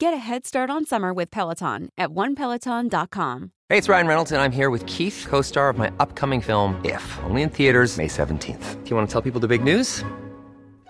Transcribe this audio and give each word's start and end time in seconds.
Get 0.00 0.14
a 0.14 0.18
head 0.18 0.46
start 0.46 0.70
on 0.70 0.86
summer 0.86 1.12
with 1.12 1.28
Peloton 1.32 1.88
at 1.98 2.10
onepeloton.com. 2.10 3.50
Hey, 3.68 3.78
it's 3.78 3.88
Ryan 3.88 4.06
Reynolds, 4.06 4.30
and 4.30 4.40
I'm 4.40 4.52
here 4.52 4.70
with 4.70 4.86
Keith, 4.86 5.26
co 5.28 5.42
star 5.42 5.70
of 5.70 5.76
my 5.76 5.90
upcoming 5.98 6.40
film, 6.40 6.80
If, 6.84 7.18
only 7.24 7.42
in 7.42 7.50
theaters, 7.50 7.98
May 7.98 8.06
17th. 8.06 8.84
Do 8.84 8.90
you 8.90 8.94
want 8.94 9.08
to 9.08 9.12
tell 9.12 9.22
people 9.22 9.40
the 9.40 9.48
big 9.48 9.64
news? 9.64 10.04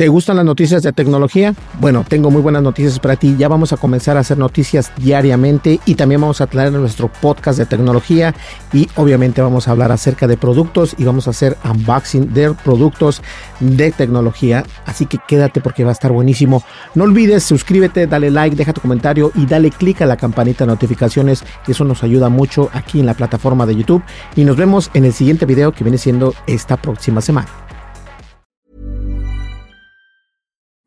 ¿Te 0.00 0.08
gustan 0.08 0.36
las 0.36 0.46
noticias 0.46 0.82
de 0.82 0.94
tecnología? 0.94 1.54
Bueno, 1.78 2.06
tengo 2.08 2.30
muy 2.30 2.40
buenas 2.40 2.62
noticias 2.62 2.98
para 2.98 3.16
ti. 3.16 3.36
Ya 3.36 3.48
vamos 3.48 3.74
a 3.74 3.76
comenzar 3.76 4.16
a 4.16 4.20
hacer 4.20 4.38
noticias 4.38 4.90
diariamente 4.96 5.78
y 5.84 5.94
también 5.94 6.22
vamos 6.22 6.40
a 6.40 6.46
traer 6.46 6.72
nuestro 6.72 7.08
podcast 7.08 7.58
de 7.58 7.66
tecnología 7.66 8.34
y 8.72 8.88
obviamente 8.96 9.42
vamos 9.42 9.68
a 9.68 9.72
hablar 9.72 9.92
acerca 9.92 10.26
de 10.26 10.38
productos 10.38 10.94
y 10.96 11.04
vamos 11.04 11.26
a 11.26 11.32
hacer 11.32 11.58
unboxing 11.64 12.32
de 12.32 12.54
productos 12.54 13.20
de 13.60 13.92
tecnología. 13.92 14.64
Así 14.86 15.04
que 15.04 15.18
quédate 15.28 15.60
porque 15.60 15.84
va 15.84 15.90
a 15.90 15.92
estar 15.92 16.12
buenísimo. 16.12 16.64
No 16.94 17.04
olvides, 17.04 17.44
suscríbete, 17.44 18.06
dale 18.06 18.30
like, 18.30 18.56
deja 18.56 18.72
tu 18.72 18.80
comentario 18.80 19.30
y 19.34 19.44
dale 19.44 19.70
click 19.70 20.00
a 20.00 20.06
la 20.06 20.16
campanita 20.16 20.64
de 20.64 20.68
notificaciones. 20.68 21.44
Eso 21.68 21.84
nos 21.84 22.02
ayuda 22.02 22.30
mucho 22.30 22.70
aquí 22.72 23.00
en 23.00 23.04
la 23.04 23.12
plataforma 23.12 23.66
de 23.66 23.76
YouTube. 23.76 24.02
Y 24.34 24.44
nos 24.44 24.56
vemos 24.56 24.90
en 24.94 25.04
el 25.04 25.12
siguiente 25.12 25.44
video 25.44 25.72
que 25.72 25.84
viene 25.84 25.98
siendo 25.98 26.32
esta 26.46 26.78
próxima 26.78 27.20
semana. 27.20 27.69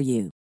for 0.00 0.04
you. 0.04 0.39